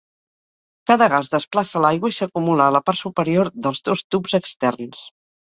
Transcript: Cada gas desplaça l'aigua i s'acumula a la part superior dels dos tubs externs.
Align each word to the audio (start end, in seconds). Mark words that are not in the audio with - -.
Cada 0.91 1.07
gas 1.13 1.29
desplaça 1.33 1.81
l'aigua 1.83 2.11
i 2.13 2.15
s'acumula 2.21 2.67
a 2.71 2.75
la 2.77 2.83
part 2.89 3.01
superior 3.03 3.53
dels 3.67 3.87
dos 3.93 4.05
tubs 4.09 4.37
externs. 4.43 5.07